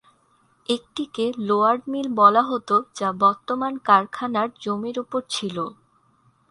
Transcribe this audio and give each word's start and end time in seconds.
একটিকে 0.69 1.25
lower 1.47 1.77
mill 1.87 2.07
বলা 2.19 2.43
হতো 2.49 2.75
যা 2.97 3.09
বর্তমান 3.23 3.73
কারখানার 3.87 4.49
জমির 4.63 4.97
উপর 5.03 5.21
ছিল। 5.29 5.57